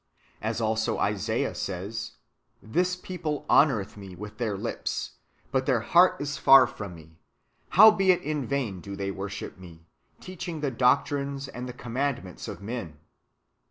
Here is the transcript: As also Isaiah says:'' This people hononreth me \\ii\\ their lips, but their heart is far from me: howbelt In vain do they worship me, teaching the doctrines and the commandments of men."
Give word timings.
As 0.41 0.59
also 0.59 0.97
Isaiah 0.97 1.53
says:'' 1.53 2.13
This 2.75 2.95
people 2.95 3.45
hononreth 3.47 3.95
me 3.97 4.15
\\ii\\ 4.19 4.31
their 4.37 4.57
lips, 4.57 5.11
but 5.51 5.67
their 5.67 5.81
heart 5.81 6.19
is 6.19 6.37
far 6.39 6.65
from 6.65 6.95
me: 6.95 7.19
howbelt 7.73 8.23
In 8.23 8.47
vain 8.47 8.81
do 8.81 8.95
they 8.95 9.11
worship 9.11 9.59
me, 9.59 9.85
teaching 10.19 10.61
the 10.61 10.71
doctrines 10.71 11.47
and 11.47 11.69
the 11.69 11.71
commandments 11.73 12.47
of 12.47 12.63
men." 12.63 12.97